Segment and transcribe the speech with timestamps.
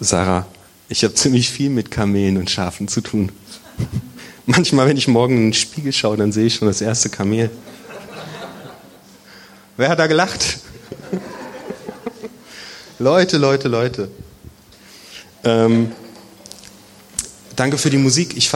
[0.00, 0.46] Sarah,
[0.88, 3.32] ich habe ziemlich viel mit Kamelen und Schafen zu tun.
[4.46, 7.50] Manchmal, wenn ich morgen in den Spiegel schaue, dann sehe ich schon das erste Kamel.
[9.78, 10.58] Wer hat da gelacht?
[12.98, 14.10] Leute, Leute, Leute.
[15.44, 15.92] Ähm,
[17.56, 18.36] danke für die Musik.
[18.36, 18.50] Ich,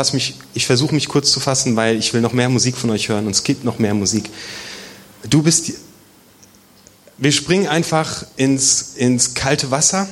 [0.54, 3.26] ich versuche mich kurz zu fassen, weil ich will noch mehr Musik von euch hören
[3.26, 4.30] und es gibt noch mehr Musik.
[5.28, 5.72] Du bist.
[7.16, 10.08] Wir springen einfach ins, ins kalte Wasser.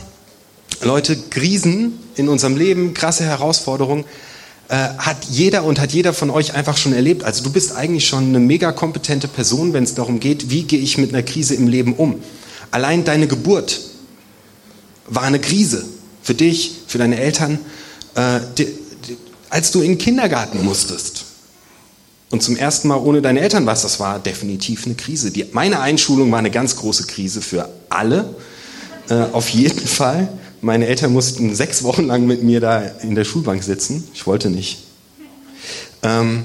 [0.83, 4.05] Leute, Krisen in unserem Leben, krasse Herausforderungen,
[4.69, 7.25] äh, hat jeder und hat jeder von euch einfach schon erlebt.
[7.25, 10.79] Also du bist eigentlich schon eine mega kompetente Person, wenn es darum geht, wie gehe
[10.79, 12.23] ich mit einer Krise im Leben um.
[12.71, 13.81] Allein deine Geburt
[15.07, 15.85] war eine Krise
[16.23, 17.59] für dich, für deine Eltern,
[18.15, 19.17] äh, die, die,
[19.49, 21.25] als du in den Kindergarten musstest
[22.31, 25.31] und zum ersten Mal ohne deine Eltern warst, das war definitiv eine Krise.
[25.31, 28.35] Die, meine Einschulung war eine ganz große Krise für alle,
[29.09, 30.29] äh, auf jeden Fall.
[30.61, 34.09] Meine Eltern mussten sechs Wochen lang mit mir da in der Schulbank sitzen.
[34.13, 34.85] Ich wollte nicht.
[36.03, 36.45] Ähm,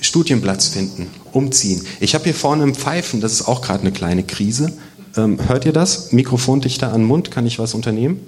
[0.00, 1.84] Studienplatz finden, umziehen.
[2.00, 4.76] Ich habe hier vorne im Pfeifen, das ist auch gerade eine kleine Krise.
[5.16, 6.12] Ähm, hört ihr das?
[6.12, 8.20] Mikrofon dichter an den Mund, kann ich was unternehmen?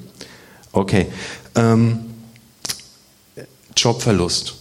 [0.73, 1.07] Okay.
[1.55, 2.01] Ähm,
[3.77, 4.55] Jobverlust.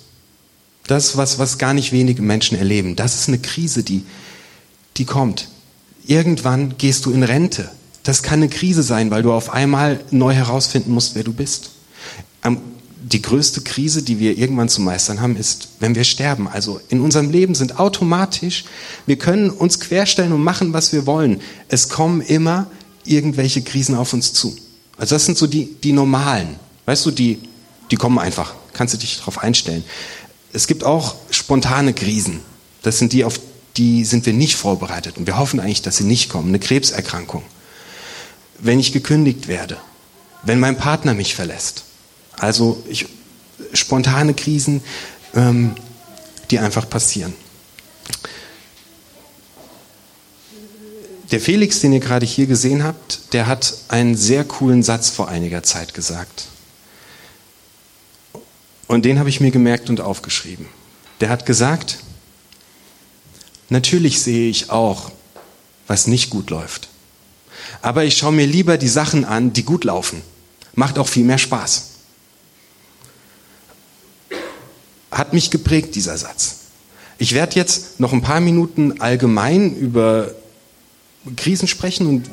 [0.87, 2.95] Das was, was gar nicht wenige Menschen erleben.
[2.95, 4.03] Das ist eine Krise, die,
[4.97, 5.47] die kommt.
[6.05, 7.69] Irgendwann gehst du in Rente.
[8.03, 11.71] Das kann eine Krise sein, weil du auf einmal neu herausfinden musst, wer du bist.
[13.03, 16.47] Die größte Krise, die wir irgendwann zu meistern haben, ist, wenn wir sterben.
[16.47, 18.63] Also in unserem Leben sind automatisch,
[19.05, 21.41] wir können uns querstellen und machen, was wir wollen.
[21.67, 22.67] Es kommen immer
[23.05, 24.55] irgendwelche Krisen auf uns zu.
[24.97, 26.55] Also das sind so die, die normalen.
[26.85, 27.39] Weißt du, die,
[27.89, 28.53] die kommen einfach.
[28.73, 29.83] Kannst du dich darauf einstellen.
[30.53, 32.39] Es gibt auch spontane Krisen.
[32.83, 33.39] Das sind die, auf
[33.77, 35.17] die sind wir nicht vorbereitet.
[35.17, 36.49] Und wir hoffen eigentlich, dass sie nicht kommen.
[36.49, 37.43] Eine Krebserkrankung.
[38.59, 39.77] Wenn ich gekündigt werde.
[40.43, 41.83] Wenn mein Partner mich verlässt.
[42.37, 43.07] Also ich,
[43.73, 44.81] spontane Krisen,
[45.35, 45.75] ähm,
[46.49, 47.33] die einfach passieren.
[51.31, 55.29] Der Felix, den ihr gerade hier gesehen habt, der hat einen sehr coolen Satz vor
[55.29, 56.47] einiger Zeit gesagt.
[58.87, 60.65] Und den habe ich mir gemerkt und aufgeschrieben.
[61.21, 61.99] Der hat gesagt,
[63.71, 65.11] natürlich sehe ich auch,
[65.87, 66.89] was nicht gut läuft.
[67.81, 70.21] Aber ich schaue mir lieber die Sachen an, die gut laufen.
[70.75, 71.89] Macht auch viel mehr Spaß.
[75.11, 76.57] Hat mich geprägt, dieser Satz.
[77.17, 80.33] Ich werde jetzt noch ein paar Minuten allgemein über
[81.35, 82.29] Krisen sprechen und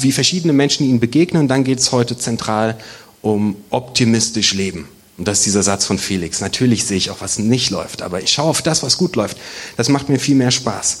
[0.00, 1.42] wie verschiedene Menschen ihnen begegnen.
[1.42, 2.78] Und dann geht es heute zentral
[3.22, 4.88] um optimistisch leben.
[5.18, 6.40] Und das ist dieser Satz von Felix.
[6.40, 9.38] Natürlich sehe ich auch, was nicht läuft, aber ich schaue auf das, was gut läuft.
[9.76, 10.98] Das macht mir viel mehr Spaß.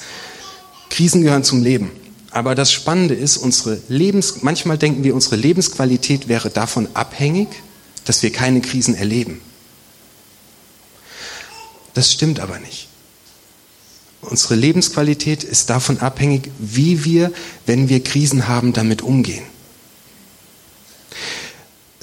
[0.88, 1.90] Krisen gehören zum Leben.
[2.30, 7.48] Aber das Spannende ist, unsere Lebens, manchmal denken wir, unsere Lebensqualität wäre davon abhängig,
[8.04, 9.40] dass wir keine Krisen erleben.
[11.94, 12.88] Das stimmt aber nicht.
[14.22, 17.32] Unsere Lebensqualität ist davon abhängig, wie wir,
[17.64, 19.44] wenn wir Krisen haben, damit umgehen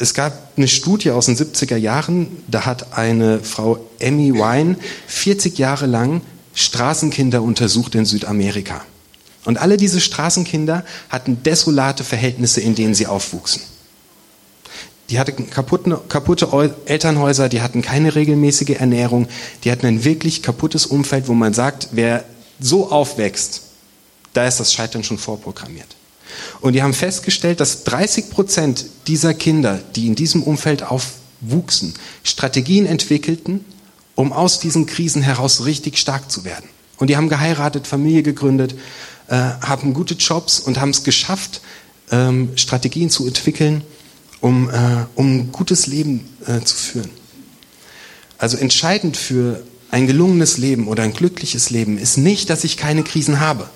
[0.03, 4.75] es gab eine Studie aus den 70er Jahren, da hat eine Frau Emmy Wine
[5.07, 6.21] 40 Jahre lang
[6.53, 8.83] Straßenkinder untersucht in Südamerika.
[9.45, 13.61] Und alle diese Straßenkinder hatten desolate Verhältnisse, in denen sie aufwuchsen.
[15.09, 19.29] Die hatten kaputte, kaputte Elternhäuser, die hatten keine regelmäßige Ernährung,
[19.63, 22.25] die hatten ein wirklich kaputtes Umfeld, wo man sagt, wer
[22.59, 23.61] so aufwächst,
[24.33, 25.95] da ist das Scheitern schon vorprogrammiert.
[26.61, 32.85] Und die haben festgestellt, dass 30 Prozent dieser Kinder, die in diesem Umfeld aufwuchsen, Strategien
[32.85, 33.65] entwickelten,
[34.15, 36.69] um aus diesen Krisen heraus richtig stark zu werden.
[36.97, 38.75] Und die haben geheiratet, Familie gegründet,
[39.27, 41.61] äh, haben gute Jobs und haben es geschafft,
[42.11, 43.83] ähm, Strategien zu entwickeln,
[44.41, 47.09] um, äh, um ein gutes Leben äh, zu führen.
[48.37, 53.03] Also entscheidend für ein gelungenes Leben oder ein glückliches Leben ist nicht, dass ich keine
[53.03, 53.69] Krisen habe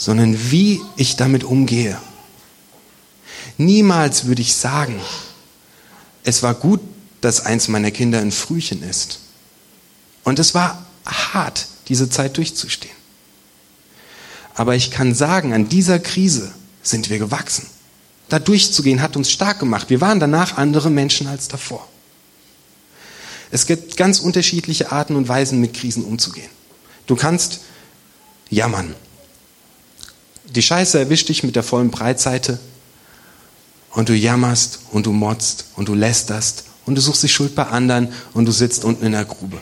[0.00, 2.00] sondern wie ich damit umgehe.
[3.58, 4.98] Niemals würde ich sagen,
[6.24, 6.80] es war gut,
[7.20, 9.20] dass eins meiner Kinder ein Frühchen ist.
[10.24, 12.94] Und es war hart, diese Zeit durchzustehen.
[14.54, 16.50] Aber ich kann sagen, an dieser Krise
[16.82, 17.66] sind wir gewachsen.
[18.30, 19.90] Da durchzugehen hat uns stark gemacht.
[19.90, 21.86] Wir waren danach andere Menschen als davor.
[23.50, 26.48] Es gibt ganz unterschiedliche Arten und Weisen, mit Krisen umzugehen.
[27.06, 27.60] Du kannst
[28.48, 28.94] jammern,
[30.54, 32.58] die Scheiße erwischt dich mit der vollen Breitseite
[33.92, 37.66] und du jammerst und du motzt und du lästerst und du suchst die Schuld bei
[37.66, 39.60] anderen und du sitzt unten in der Grube.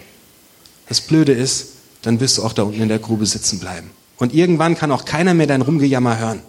[0.88, 1.68] Das Blöde ist,
[2.02, 3.90] dann wirst du auch da unten in der Grube sitzen bleiben.
[4.16, 6.42] Und irgendwann kann auch keiner mehr dein Rumgejammer hören,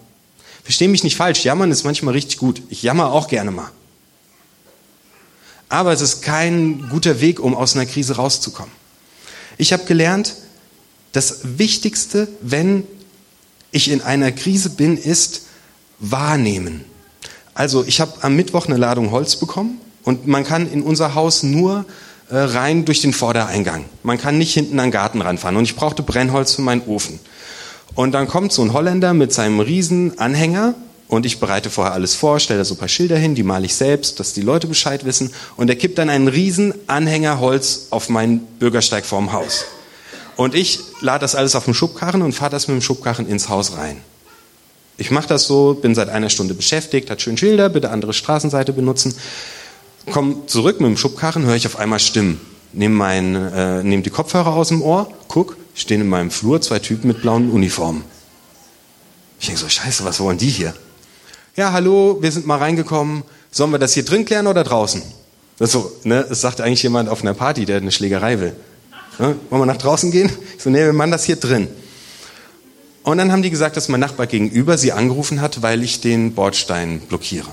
[0.62, 2.62] Versteh mich nicht falsch, jammern ist manchmal richtig gut.
[2.68, 3.70] Ich jammer auch gerne mal.
[5.68, 8.72] Aber es ist kein guter Weg, um aus einer Krise rauszukommen.
[9.56, 10.36] Ich habe gelernt,
[11.12, 12.84] das Wichtigste, wenn
[13.72, 15.42] ich in einer Krise bin, ist
[15.98, 16.84] wahrnehmen.
[17.54, 21.42] Also ich habe am Mittwoch eine Ladung Holz bekommen und man kann in unser Haus
[21.42, 21.84] nur
[22.30, 23.84] äh, rein durch den Vordereingang.
[24.02, 25.56] Man kann nicht hinten an den Garten ranfahren.
[25.56, 27.18] Und ich brauchte Brennholz für meinen Ofen.
[27.94, 30.74] Und dann kommt so ein Holländer mit seinem riesen Anhänger
[31.08, 33.66] und ich bereite vorher alles vor, stelle da so ein paar Schilder hin, die male
[33.66, 35.32] ich selbst, dass die Leute Bescheid wissen.
[35.56, 39.64] Und er kippt dann einen riesen Anhänger Holz auf meinen Bürgersteig vorm Haus.
[40.40, 43.50] Und ich lade das alles auf den Schubkarren und fahre das mit dem Schubkarren ins
[43.50, 44.00] Haus rein.
[44.96, 48.72] Ich mache das so, bin seit einer Stunde beschäftigt, hat schön Schilder, bitte andere Straßenseite
[48.72, 49.14] benutzen.
[50.10, 52.40] Komm zurück mit dem Schubkarren, höre ich auf einmal Stimmen.
[52.72, 56.78] Nehme mein, äh, nehm die Kopfhörer aus dem Ohr, guck, stehen in meinem Flur zwei
[56.78, 58.02] Typen mit blauen Uniformen.
[59.40, 60.72] Ich denke so, scheiße, was wollen die hier?
[61.54, 63.24] Ja, hallo, wir sind mal reingekommen.
[63.50, 65.02] Sollen wir das hier drin klären oder draußen?
[65.58, 68.56] Das, so, ne, das sagt eigentlich jemand auf einer Party, der eine Schlägerei will.
[69.20, 69.36] Ne?
[69.50, 70.32] Wollen wir nach draußen gehen?
[70.56, 71.68] Ich so, nee, wir machen das hier drin.
[73.02, 76.34] Und dann haben die gesagt, dass mein Nachbar gegenüber sie angerufen hat, weil ich den
[76.34, 77.48] Bordstein blockiere.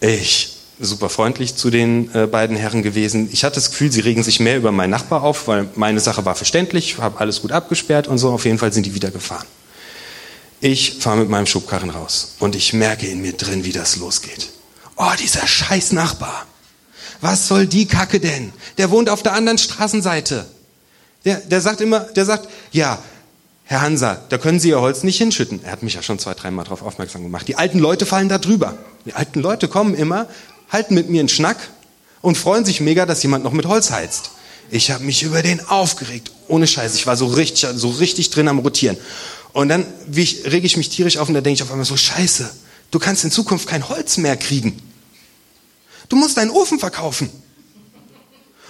[0.00, 3.28] Ich super freundlich zu den äh, beiden Herren gewesen.
[3.32, 6.24] Ich hatte das Gefühl, sie regen sich mehr über meinen Nachbar auf, weil meine Sache
[6.24, 8.30] war verständlich, habe alles gut abgesperrt und so.
[8.30, 9.46] Auf jeden Fall sind die wieder gefahren.
[10.60, 14.48] Ich fahre mit meinem Schubkarren raus und ich merke in mir drin, wie das losgeht.
[14.96, 16.46] Oh, dieser scheiß Nachbar.
[17.20, 18.52] Was soll die Kacke denn?
[18.78, 20.46] Der wohnt auf der anderen Straßenseite.
[21.24, 22.98] Der, der sagt immer, der sagt, ja,
[23.64, 25.60] Herr Hansa, da können Sie Ihr Holz nicht hinschütten.
[25.62, 27.46] Er hat mich ja schon zwei, dreimal darauf aufmerksam gemacht.
[27.46, 28.76] Die alten Leute fallen da drüber.
[29.04, 30.26] Die alten Leute kommen immer,
[30.70, 31.56] halten mit mir einen Schnack
[32.20, 34.30] und freuen sich mega, dass jemand noch mit Holz heizt.
[34.70, 36.32] Ich habe mich über den aufgeregt.
[36.48, 36.94] Ohne Scheiß.
[36.94, 38.96] Ich war so richtig, so richtig drin am Rotieren.
[39.52, 41.86] Und dann wie ich, rege ich mich tierisch auf und da denke ich auf einmal
[41.86, 42.50] so, Scheiße,
[42.90, 44.80] du kannst in Zukunft kein Holz mehr kriegen.
[46.10, 47.30] Du musst deinen Ofen verkaufen.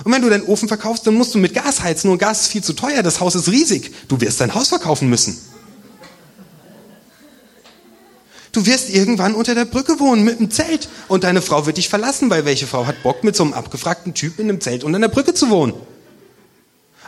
[0.04, 2.10] Und wenn du deinen Ofen verkaufst, dann musst du mit Gas heizen.
[2.10, 3.92] Und Gas ist viel zu teuer, das Haus ist riesig.
[4.08, 5.38] Du wirst dein Haus verkaufen müssen.
[8.52, 10.88] Du wirst irgendwann unter der Brücke wohnen mit einem Zelt.
[11.08, 14.14] Und deine Frau wird dich verlassen, weil welche Frau hat Bock, mit so einem abgefragten
[14.14, 15.74] Typ in einem Zelt unter der Brücke zu wohnen?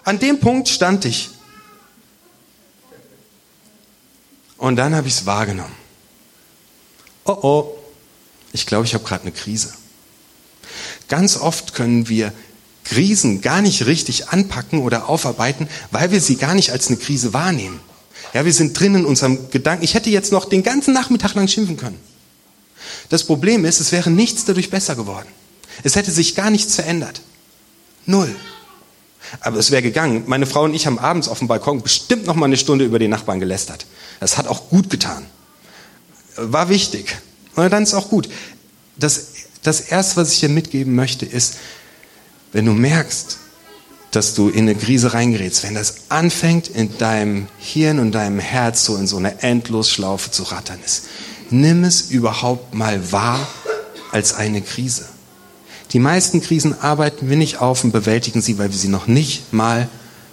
[0.05, 1.31] An dem Punkt stand ich.
[4.57, 5.75] Und dann habe ich es wahrgenommen.
[7.25, 7.75] Oh oh,
[8.53, 9.75] ich glaube, ich habe gerade eine Krise.
[11.09, 12.33] Ganz oft können wir
[12.85, 17.33] Krisen gar nicht richtig anpacken oder aufarbeiten, weil wir sie gar nicht als eine Krise
[17.33, 17.81] wahrnehmen.
[18.35, 19.85] Ja, wir sind drin in unserem Gedanken.
[19.85, 21.99] Ich hätte jetzt noch den ganzen Nachmittag lang schimpfen können.
[23.09, 25.29] Das Problem ist, es wäre nichts dadurch besser geworden.
[25.83, 27.21] Es hätte sich gar nichts verändert.
[28.07, 28.35] Null.
[29.41, 30.25] Aber es wäre gegangen.
[30.27, 32.99] Meine Frau und ich haben abends auf dem Balkon bestimmt noch mal eine Stunde über
[32.99, 33.87] den Nachbarn gelästert.
[34.21, 35.27] Das hat auch gut getan.
[36.37, 37.17] War wichtig.
[37.55, 38.29] Und dann ist auch gut.
[38.97, 39.32] Das,
[39.63, 41.57] das erste, was ich dir mitgeben möchte, ist,
[42.53, 43.39] wenn du merkst,
[44.11, 48.85] dass du in eine Krise reingerätst, wenn das anfängt in deinem Hirn und deinem Herz
[48.85, 51.07] so in so eine Endlosschlaufe zu rattern ist,
[51.51, 53.47] nimm es überhaupt mal wahr
[54.11, 55.07] als eine Krise.
[55.93, 59.53] Die meisten Krisen arbeiten wir nicht auf und bewältigen sie, weil wir sie noch nicht
[59.53, 59.89] mal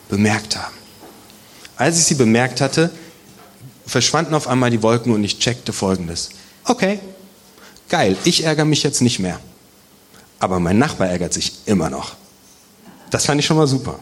[0.10, 0.76] bemerkt haben.
[1.78, 2.92] Als ich sie bemerkt hatte,
[3.86, 6.30] verschwanden auf einmal die Wolken und ich checkte folgendes.
[6.66, 7.00] Okay,
[7.90, 9.40] geil, ich ärgere mich jetzt nicht mehr.
[10.40, 12.16] Aber mein Nachbar ärgert sich immer noch.
[13.10, 14.00] Das fand ich schon mal super.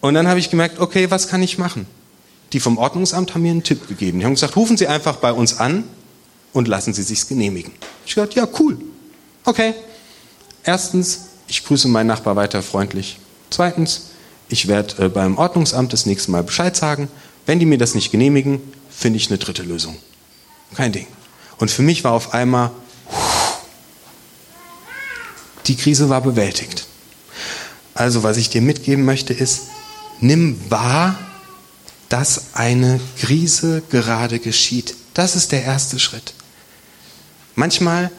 [0.00, 1.86] Und dann habe ich gemerkt, okay, was kann ich machen?
[2.52, 4.20] Die vom Ordnungsamt haben mir einen Tipp gegeben.
[4.20, 5.84] Die haben gesagt, rufen Sie einfach bei uns an
[6.52, 7.72] und lassen Sie sich's genehmigen.
[8.04, 8.78] Ich gesagt, ja, cool.
[9.44, 9.74] Okay.
[10.62, 13.18] Erstens, ich grüße meinen Nachbar weiter freundlich.
[13.50, 14.10] Zweitens,
[14.48, 17.08] ich werde äh, beim Ordnungsamt das nächste Mal Bescheid sagen.
[17.46, 19.96] Wenn die mir das nicht genehmigen, finde ich eine dritte Lösung.
[20.74, 21.06] Kein Ding.
[21.58, 22.70] Und für mich war auf einmal
[25.66, 26.86] die Krise war bewältigt.
[27.94, 29.62] Also was ich dir mitgeben möchte ist,
[30.20, 31.18] nimm wahr,
[32.08, 34.94] dass eine Krise gerade geschieht.
[35.14, 36.34] Das ist der erste Schritt.
[37.54, 38.10] Manchmal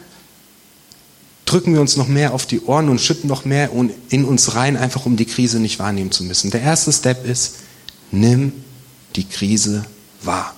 [1.46, 3.70] drücken wir uns noch mehr auf die Ohren und schütten noch mehr
[4.10, 6.51] in uns rein, einfach um die Krise nicht wahrnehmen zu müssen.
[6.51, 7.58] Der erste Step ist,
[8.12, 8.51] nimm
[9.16, 9.86] die Krise
[10.22, 10.57] wahr.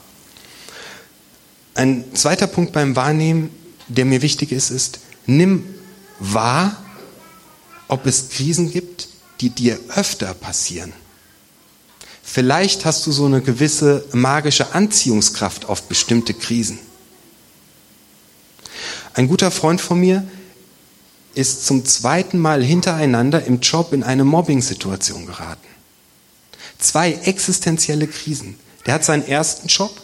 [1.80, 3.52] Ein zweiter Punkt beim Wahrnehmen,
[3.88, 5.64] der mir wichtig ist, ist, nimm
[6.20, 6.76] wahr,
[7.88, 9.08] ob es Krisen gibt,
[9.40, 10.92] die dir öfter passieren.
[12.22, 16.80] Vielleicht hast du so eine gewisse magische Anziehungskraft auf bestimmte Krisen.
[19.14, 20.28] Ein guter Freund von mir
[21.34, 25.68] ist zum zweiten Mal hintereinander im Job in eine Mobbing-Situation geraten.
[26.78, 28.60] Zwei existenzielle Krisen.
[28.86, 29.96] Der hat seinen ersten Job,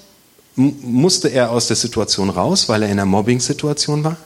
[0.55, 4.17] musste er aus der Situation raus, weil er in einer Mobbing-Situation war.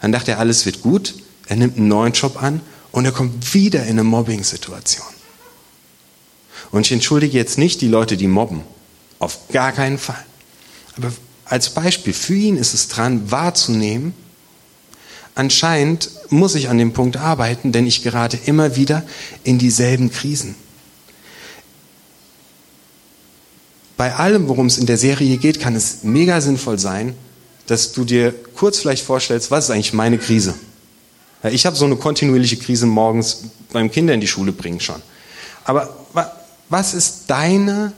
[0.00, 1.14] Dann dachte er, alles wird gut.
[1.46, 2.60] Er nimmt einen neuen Job an
[2.92, 5.06] und er kommt wieder in eine Mobbing-Situation.
[6.70, 8.62] Und ich entschuldige jetzt nicht die Leute, die mobben.
[9.18, 10.24] Auf gar keinen Fall.
[10.96, 11.12] Aber
[11.44, 14.14] als Beispiel, für ihn ist es dran, wahrzunehmen,
[15.34, 19.04] anscheinend muss ich an dem Punkt arbeiten, denn ich gerate immer wieder
[19.44, 20.54] in dieselben Krisen.
[23.98, 27.16] Bei allem, worum es in der Serie geht, kann es mega sinnvoll sein,
[27.66, 30.54] dass du dir kurz vielleicht vorstellst, was ist eigentlich meine Krise?
[31.42, 35.02] Ich habe so eine kontinuierliche Krise morgens beim Kinder in die Schule bringen schon.
[35.64, 35.96] Aber
[36.68, 37.92] was ist deine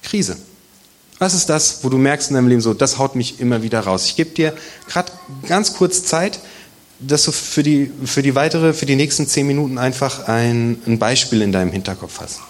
[0.00, 0.36] Krise?
[1.18, 3.80] Was ist das, wo du merkst in deinem Leben so, das haut mich immer wieder
[3.80, 4.06] raus?
[4.06, 4.54] Ich gebe dir
[4.88, 5.10] gerade
[5.48, 6.38] ganz kurz Zeit,
[7.00, 11.00] dass du für die, für die weitere, für die nächsten zehn Minuten einfach ein, ein
[11.00, 12.40] Beispiel in deinem Hinterkopf hast.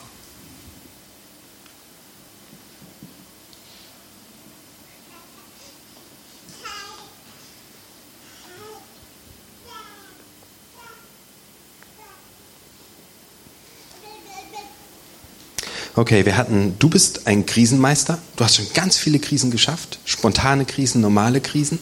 [15.94, 20.64] Okay, wir hatten, du bist ein Krisenmeister, du hast schon ganz viele Krisen geschafft, spontane
[20.64, 21.78] Krisen, normale Krisen.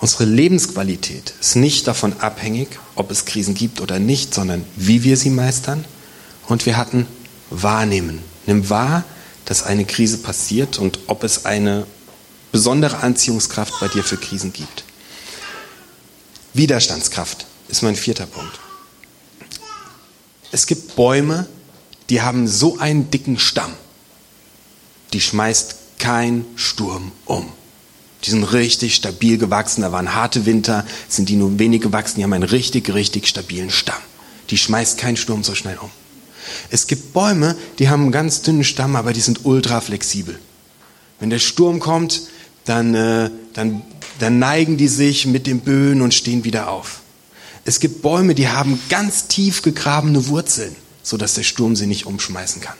[0.00, 5.16] Unsere Lebensqualität ist nicht davon abhängig, ob es Krisen gibt oder nicht, sondern wie wir
[5.16, 5.84] sie meistern.
[6.46, 7.06] Und wir hatten
[7.50, 8.20] wahrnehmen.
[8.46, 9.02] Nimm wahr,
[9.46, 11.86] dass eine Krise passiert und ob es eine
[12.52, 14.84] besondere Anziehungskraft bei dir für Krisen gibt.
[16.52, 18.60] Widerstandskraft ist mein vierter Punkt.
[20.52, 21.48] Es gibt Bäume,
[22.10, 23.72] die haben so einen dicken Stamm,
[25.12, 27.48] die schmeißt kein Sturm um.
[28.24, 32.24] Die sind richtig stabil gewachsen, da waren harte Winter, sind die nur wenig gewachsen, die
[32.24, 34.00] haben einen richtig, richtig stabilen Stamm.
[34.50, 35.90] Die schmeißt kein Sturm so schnell um.
[36.70, 40.38] Es gibt Bäume, die haben einen ganz dünnen Stamm, aber die sind ultra flexibel.
[41.20, 42.22] Wenn der Sturm kommt,
[42.64, 43.82] dann, äh, dann,
[44.18, 47.00] dann neigen die sich mit den Böen und stehen wieder auf.
[47.66, 52.60] Es gibt Bäume, die haben ganz tief gegrabene Wurzeln sodass der Sturm sie nicht umschmeißen
[52.60, 52.76] kann.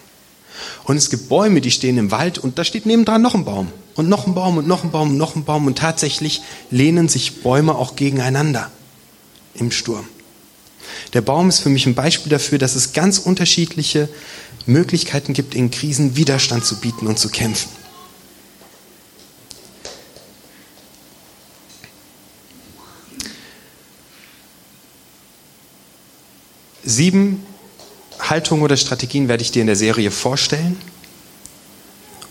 [0.84, 3.70] Und es gibt Bäume, die stehen im Wald und da steht nebendran noch ein Baum
[3.94, 7.08] und noch ein Baum und noch ein Baum und noch ein Baum und tatsächlich lehnen
[7.08, 8.70] sich Bäume auch gegeneinander
[9.54, 10.08] im Sturm.
[11.12, 14.08] Der Baum ist für mich ein Beispiel dafür, dass es ganz unterschiedliche
[14.66, 17.70] Möglichkeiten gibt, in Krisen Widerstand zu bieten und zu kämpfen.
[26.86, 27.46] Sieben
[28.20, 30.80] Haltungen oder Strategien werde ich dir in der Serie vorstellen.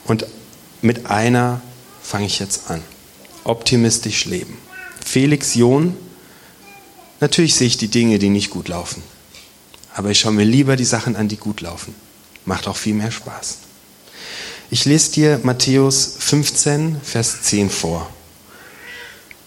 [0.05, 0.25] Und
[0.81, 1.61] mit einer
[2.01, 2.81] fange ich jetzt an.
[3.43, 4.57] Optimistisch leben.
[5.03, 5.95] Felix John,
[7.19, 9.03] natürlich sehe ich die Dinge, die nicht gut laufen.
[9.93, 11.93] Aber ich schaue mir lieber die Sachen an, die gut laufen.
[12.45, 13.57] Macht auch viel mehr Spaß.
[14.69, 18.09] Ich lese dir Matthäus 15, Vers 10 vor.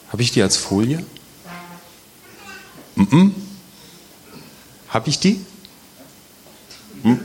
[0.08, 1.04] Habe ich die als Folie?
[2.94, 3.30] Mm -mm.
[4.88, 5.44] Habe ich die?
[7.02, 7.20] Hm?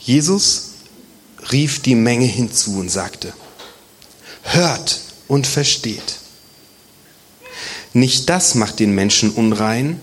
[0.00, 0.70] Jesus
[1.52, 3.32] rief die Menge hinzu und sagte,
[4.42, 6.18] hört und versteht.
[7.92, 10.00] Nicht das macht den Menschen unrein,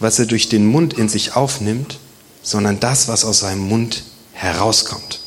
[0.00, 1.98] was er durch den Mund in sich aufnimmt,
[2.42, 5.20] sondern das, was aus seinem Mund herauskommt.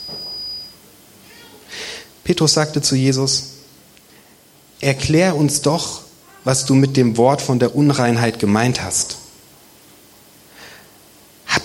[2.24, 3.44] Petrus sagte zu Jesus,
[4.80, 6.02] erklär uns doch,
[6.44, 9.18] was du mit dem Wort von der Unreinheit gemeint hast.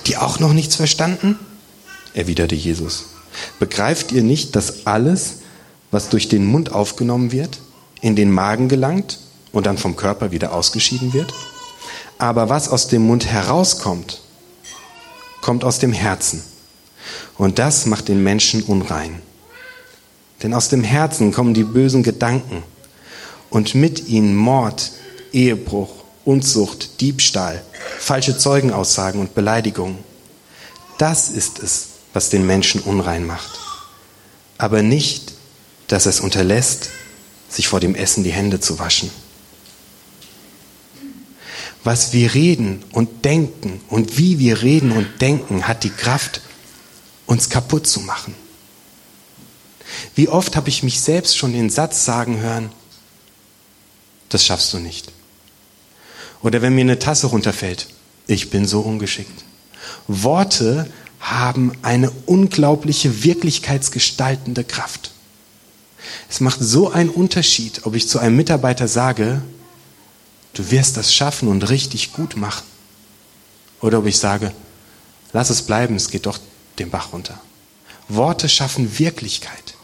[0.09, 1.39] Ihr auch noch nichts verstanden?
[2.15, 3.07] erwiderte Jesus.
[3.59, 5.39] Begreift ihr nicht, dass alles,
[5.91, 7.59] was durch den Mund aufgenommen wird,
[8.01, 9.19] in den Magen gelangt
[9.53, 11.33] und dann vom Körper wieder ausgeschieden wird?
[12.19, 14.21] Aber was aus dem Mund herauskommt,
[15.43, 16.43] kommt aus dem Herzen.
[17.37, 19.21] Und das macht den Menschen unrein.
[20.43, 22.63] Denn aus dem Herzen kommen die bösen Gedanken
[23.51, 24.93] und mit ihnen Mord,
[25.33, 25.91] Ehebruch,
[26.25, 27.63] Unzucht, Diebstahl,
[27.99, 29.99] falsche Zeugenaussagen und Beleidigungen.
[30.99, 33.59] Das ist es, was den Menschen unrein macht.
[34.59, 35.35] Aber nicht,
[35.89, 36.91] dass er es unterlässt,
[37.49, 39.11] sich vor dem Essen die Hände zu waschen.
[41.85, 46.41] Was wir reden und denken und wie wir reden und denken, hat die Kraft,
[47.27, 48.35] uns kaputt zu machen.
[50.15, 52.73] Wie oft habe ich mich selbst schon den Satz sagen hören,
[54.29, 55.13] das schaffst du nicht.
[56.43, 57.89] Oder wenn mir eine Tasse runterfällt,
[58.27, 59.45] ich bin so ungeschickt.
[60.09, 60.89] Worte
[61.21, 65.13] haben eine unglaubliche wirklichkeitsgestaltende Kraft.
[66.29, 69.43] Es macht so einen Unterschied, ob ich zu einem Mitarbeiter sage,
[70.55, 72.65] du wirst das schaffen und richtig gut machen.
[73.81, 74.53] Oder ob ich sage,
[75.37, 76.39] Lass es bleiben, es geht doch
[76.79, 77.39] den Bach runter.
[78.09, 79.75] Worte schaffen Wirklichkeit.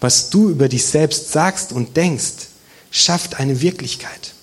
[0.00, 2.48] Was du über dich selbst sagst und denkst,
[2.90, 4.34] schafft eine Wirklichkeit.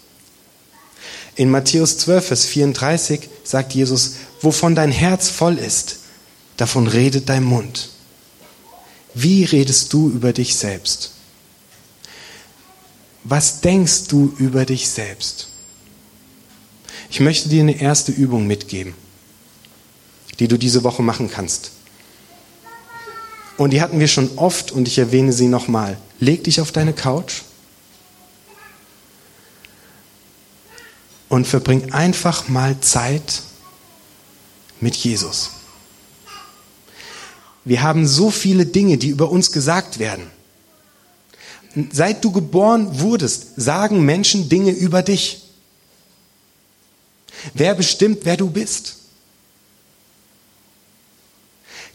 [1.36, 6.00] In Matthäus 12, Vers 34 sagt Jesus, wovon dein Herz voll ist,
[6.58, 7.90] davon redet dein Mund.
[9.16, 11.12] Wie redest du über dich selbst?
[13.24, 15.48] Was denkst du über dich selbst?
[17.10, 18.94] Ich möchte dir eine erste Übung mitgeben,
[20.40, 21.72] die du diese Woche machen kannst.
[23.58, 25.98] Und die hatten wir schon oft und ich erwähne sie nochmal.
[26.20, 27.44] Leg dich auf deine Couch
[31.34, 33.42] und verbring einfach mal Zeit
[34.80, 35.50] mit Jesus.
[37.66, 40.28] Wir haben so viele Dinge, die über uns gesagt werden.
[41.92, 45.42] Seit du geboren wurdest, sagen Menschen Dinge über dich.
[47.56, 48.98] Wer bestimmt, wer du bist?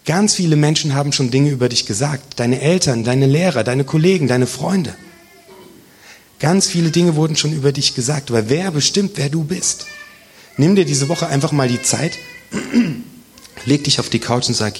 [0.05, 2.41] Ganz viele Menschen haben schon Dinge über dich gesagt.
[2.41, 4.97] Deine Eltern, deine Lehrer, deine Kollegen, deine Freunde.
[6.39, 8.31] Ganz viele Dinge wurden schon über dich gesagt.
[8.31, 9.87] Aber wer bestimmt, wer du bist?
[10.57, 12.19] Nimm dir diese Woche einfach mal die Zeit,
[13.65, 14.75] leg dich auf die Couch und sag,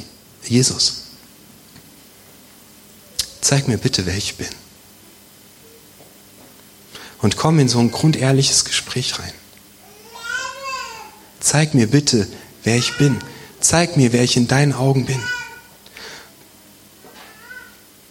[0.45, 1.03] Jesus,
[3.41, 4.49] zeig mir bitte, wer ich bin.
[7.21, 9.33] Und komm in so ein grundehrliches Gespräch rein.
[11.41, 12.29] Zeig mir bitte,
[12.63, 13.19] wer ich bin.
[13.61, 15.21] Zeig mir, wer ich in deinen Augen bin.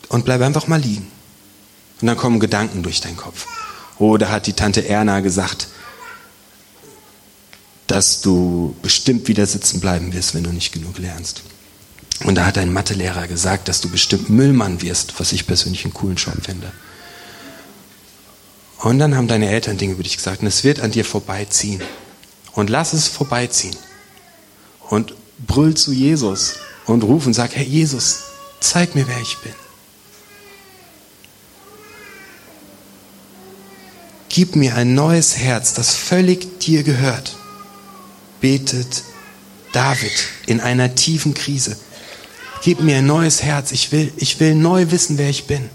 [0.10, 1.12] Und bleib einfach mal liegen.
[2.02, 3.48] Und dann kommen Gedanken durch deinen Kopf.
[4.00, 5.68] Da hat die Tante Erna gesagt,
[7.88, 11.42] dass du bestimmt wieder sitzen bleiben wirst, wenn du nicht genug lernst.
[12.26, 15.94] Und da hat dein Mathelehrer gesagt, dass du bestimmt Müllmann wirst, was ich persönlich einen
[15.94, 16.72] coolen Job finde.
[18.80, 21.82] Und dann haben deine Eltern Dinge über dich gesagt und es wird an dir vorbeiziehen.
[22.54, 23.76] Und lass es vorbeiziehen.
[24.90, 28.24] Und brüll zu Jesus und ruf und sag, Herr Jesus,
[28.60, 29.54] zeig mir, wer ich bin.
[34.38, 37.36] Gib mir ein neues Herz, das völlig dir gehört.
[38.40, 39.02] Betet
[39.72, 40.12] David
[40.46, 41.76] in einer tiefen Krise.
[42.62, 43.72] Gib mir ein neues Herz.
[43.72, 45.72] Ich will, ich will neu wissen, wer ich bin.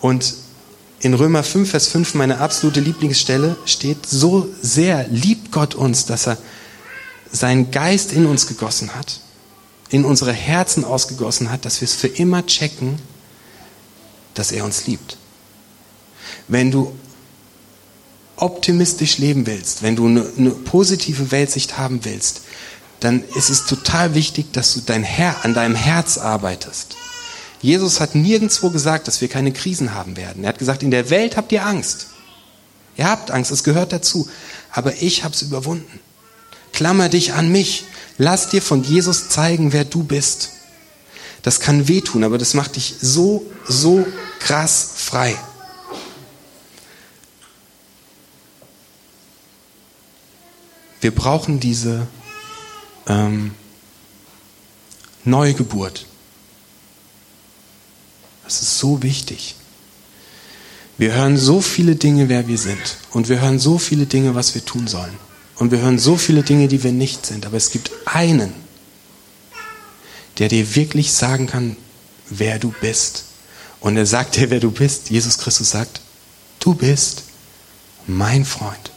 [0.00, 0.36] Und
[1.00, 6.26] in Römer 5, Vers 5, meine absolute Lieblingsstelle, steht, so sehr liebt Gott uns, dass
[6.26, 6.38] er
[7.30, 9.20] seinen Geist in uns gegossen hat,
[9.90, 12.98] in unsere Herzen ausgegossen hat, dass wir es für immer checken,
[14.32, 15.18] dass er uns liebt.
[16.48, 16.94] Wenn du
[18.36, 22.42] optimistisch leben willst, wenn du eine, eine positive Weltsicht haben willst,
[23.00, 26.96] dann ist es total wichtig, dass du dein Herr, an deinem Herz arbeitest.
[27.60, 30.44] Jesus hat nirgendwo gesagt, dass wir keine Krisen haben werden.
[30.44, 32.08] Er hat gesagt, in der Welt habt ihr Angst.
[32.96, 34.28] Ihr habt Angst, es gehört dazu.
[34.70, 36.00] Aber ich habe es überwunden.
[36.72, 37.84] Klammer dich an mich.
[38.18, 40.50] Lass dir von Jesus zeigen, wer du bist.
[41.42, 44.06] Das kann wehtun, aber das macht dich so, so
[44.40, 45.36] krass frei.
[51.06, 52.08] Wir brauchen diese
[53.06, 53.52] ähm,
[55.24, 56.04] Neugeburt.
[58.42, 59.54] Das ist so wichtig.
[60.98, 62.96] Wir hören so viele Dinge, wer wir sind.
[63.12, 65.16] Und wir hören so viele Dinge, was wir tun sollen.
[65.54, 67.46] Und wir hören so viele Dinge, die wir nicht sind.
[67.46, 68.52] Aber es gibt einen,
[70.38, 71.76] der dir wirklich sagen kann,
[72.30, 73.26] wer du bist.
[73.78, 75.08] Und er sagt dir, wer du bist.
[75.10, 76.00] Jesus Christus sagt,
[76.58, 77.22] du bist
[78.08, 78.90] mein Freund.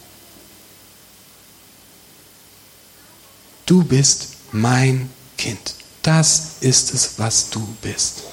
[3.69, 5.75] Du bist mein Kind.
[6.01, 8.23] Das ist es, was du bist.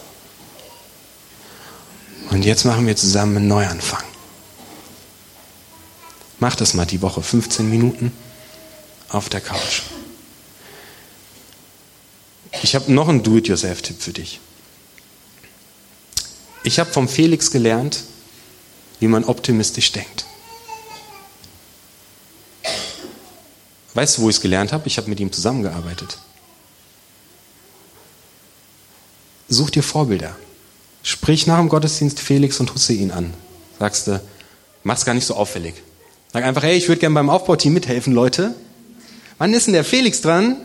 [2.31, 4.03] Und jetzt machen wir zusammen einen Neuanfang.
[6.38, 8.12] Mach das mal die Woche, 15 Minuten
[9.11, 9.83] auf der Couch.
[12.62, 14.40] Ich habe noch einen Do-it-yourself-Tipp für dich.
[16.62, 18.05] Ich habe vom Felix gelernt,
[19.01, 20.26] wie man optimistisch denkt.
[23.96, 24.87] Weißt du, wo ich es gelernt habe?
[24.88, 26.18] Ich habe mit ihm zusammengearbeitet.
[29.48, 30.37] Such dir Vorbilder.
[31.02, 33.32] Sprich nach dem Gottesdienst Felix und Hussein an.
[33.78, 34.20] Sagst du,
[34.82, 35.76] mach's gar nicht so auffällig.
[36.30, 38.54] Sag einfach, hey, ich würde gerne beim Aufbauteam mithelfen, Leute.
[39.38, 40.56] Wann ist denn der Felix dran?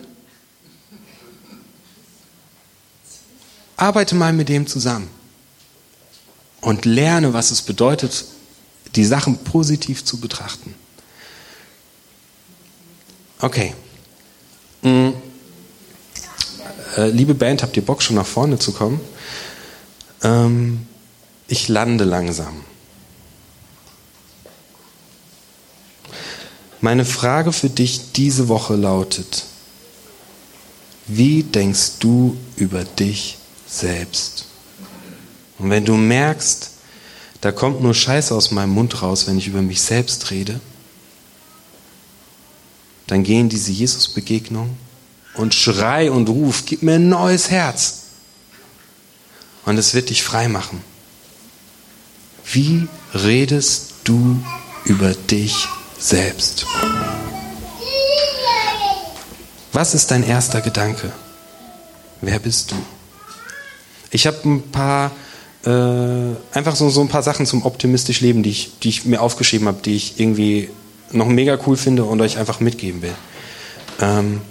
[3.77, 5.07] Arbeite mal mit dem zusammen
[6.59, 8.25] und lerne, was es bedeutet,
[8.95, 10.75] die Sachen positiv zu betrachten.
[13.41, 13.73] Okay.
[14.83, 15.13] Mhm.
[16.97, 18.99] Liebe Band, habt ihr Bock, schon nach vorne zu kommen?
[20.23, 20.85] Ähm,
[21.47, 22.63] ich lande langsam.
[26.81, 29.45] Meine Frage für dich diese Woche lautet,
[31.07, 34.45] Wie denkst du über dich selbst?
[35.57, 36.71] Und wenn du merkst,
[37.41, 40.59] da kommt nur Scheiße aus meinem Mund raus, wenn ich über mich selbst rede,
[43.11, 44.77] dann geh in diese Jesus-Begegnung
[45.33, 48.03] und schrei und ruf, gib mir ein neues Herz.
[49.65, 50.81] Und es wird dich frei machen.
[52.45, 54.41] Wie redest du
[54.85, 55.67] über dich
[55.99, 56.65] selbst?
[59.73, 61.11] Was ist dein erster Gedanke?
[62.21, 62.75] Wer bist du?
[64.11, 65.11] Ich habe ein paar,
[65.65, 69.19] äh, einfach so, so ein paar Sachen zum optimistisch Leben, die ich, die ich mir
[69.19, 70.69] aufgeschrieben habe, die ich irgendwie
[71.13, 73.15] noch mega cool finde und euch einfach mitgeben will.
[73.99, 74.41] Ähm,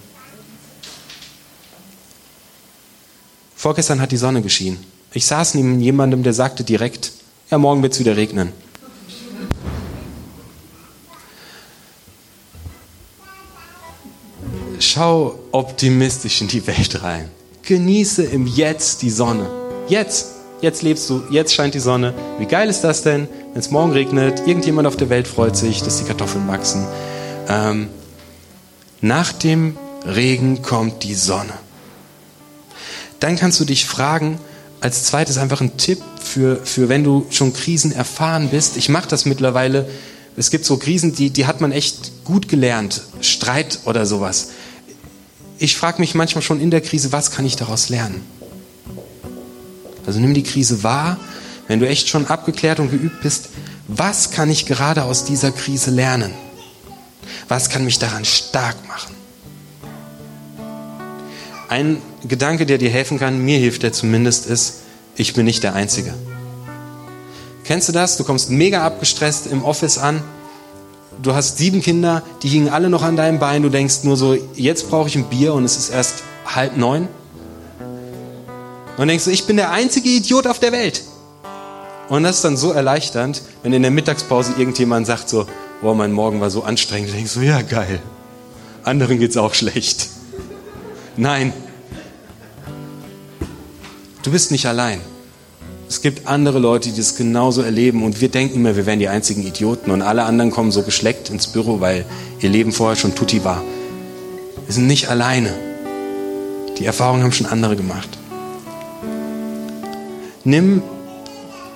[3.56, 4.84] vorgestern hat die Sonne geschienen.
[5.12, 7.12] Ich saß neben jemandem, der sagte direkt,
[7.50, 8.52] ja, morgen wird es wieder regnen.
[14.78, 17.30] Schau optimistisch in die Welt rein.
[17.62, 19.50] Genieße im Jetzt die Sonne.
[19.88, 20.39] Jetzt.
[20.60, 22.12] Jetzt lebst du, jetzt scheint die Sonne.
[22.38, 24.46] Wie geil ist das denn, wenn es morgen regnet?
[24.46, 26.86] Irgendjemand auf der Welt freut sich, dass die Kartoffeln wachsen.
[27.48, 27.88] Ähm,
[29.00, 31.54] nach dem Regen kommt die Sonne.
[33.20, 34.38] Dann kannst du dich fragen,
[34.80, 38.76] als zweites einfach ein Tipp für, für wenn du schon Krisen erfahren bist.
[38.76, 39.88] Ich mache das mittlerweile.
[40.36, 43.02] Es gibt so Krisen, die, die hat man echt gut gelernt.
[43.22, 44.50] Streit oder sowas.
[45.58, 48.22] Ich frage mich manchmal schon in der Krise, was kann ich daraus lernen?
[50.10, 51.18] Also nimm die Krise wahr,
[51.68, 53.50] wenn du echt schon abgeklärt und geübt bist,
[53.86, 56.32] was kann ich gerade aus dieser Krise lernen?
[57.46, 59.14] Was kann mich daran stark machen?
[61.68, 64.78] Ein Gedanke, der dir helfen kann, mir hilft der zumindest, ist,
[65.14, 66.12] ich bin nicht der Einzige.
[67.62, 68.16] Kennst du das?
[68.16, 70.24] Du kommst mega abgestresst im Office an.
[71.22, 73.62] Du hast sieben Kinder, die hingen alle noch an deinem Bein.
[73.62, 77.06] Du denkst nur so, jetzt brauche ich ein Bier und es ist erst halb neun.
[79.00, 81.04] Und denkst du, ich bin der einzige Idiot auf der Welt.
[82.10, 85.46] Und das ist dann so erleichternd, wenn in der Mittagspause irgendjemand sagt so,
[85.80, 87.08] boah, mein Morgen war so anstrengend.
[87.08, 88.02] Du denkst so, ja geil.
[88.84, 90.08] Anderen geht's auch schlecht.
[91.16, 91.54] Nein.
[94.22, 95.00] Du bist nicht allein.
[95.88, 99.08] Es gibt andere Leute, die das genauso erleben und wir denken immer, wir wären die
[99.08, 102.04] einzigen Idioten und alle anderen kommen so geschleckt ins Büro, weil
[102.40, 103.62] ihr Leben vorher schon tutti war.
[104.66, 105.54] Wir sind nicht alleine.
[106.78, 108.19] Die Erfahrungen haben schon andere gemacht.
[110.44, 110.82] Nimm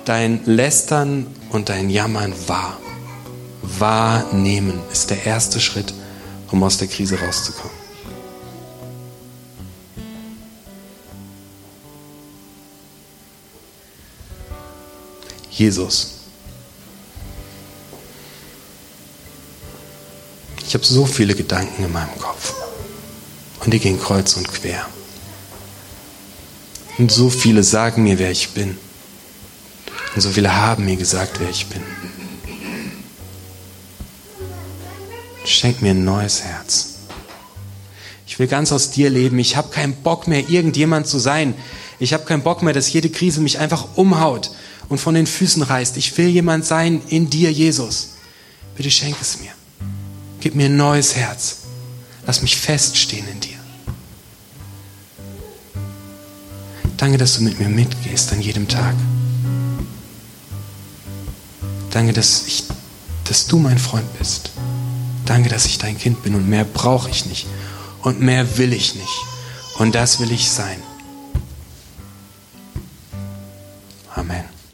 [0.05, 2.79] dein Lästern und dein Jammern wahr.
[3.61, 5.93] Wahrnehmen ist der erste Schritt,
[6.51, 7.85] um aus der Krise rauszukommen.
[15.51, 16.15] Jesus.
[20.67, 22.53] Ich habe so viele Gedanken in meinem Kopf.
[23.63, 24.85] Und die gehen kreuz und quer.
[26.97, 28.77] Und so viele sagen mir, wer ich bin.
[30.15, 31.81] Und so viele haben mir gesagt, wer ich bin.
[35.45, 36.95] Schenk mir ein neues Herz.
[38.25, 39.37] Ich will ganz aus dir leben.
[39.39, 41.53] Ich habe keinen Bock mehr, irgendjemand zu sein.
[41.99, 44.51] Ich habe keinen Bock mehr, dass jede Krise mich einfach umhaut
[44.89, 45.97] und von den Füßen reißt.
[45.97, 48.15] Ich will jemand sein in dir, Jesus.
[48.75, 49.51] Bitte schenk es mir.
[50.41, 51.57] Gib mir ein neues Herz.
[52.25, 53.54] Lass mich feststehen in dir.
[56.97, 58.95] Danke, dass du mit mir mitgehst an jedem Tag.
[61.91, 62.65] Danke, dass, ich,
[63.25, 64.51] dass du mein Freund bist.
[65.25, 67.47] Danke, dass ich dein Kind bin und mehr brauche ich nicht.
[68.01, 69.23] Und mehr will ich nicht.
[69.77, 70.77] Und das will ich sein.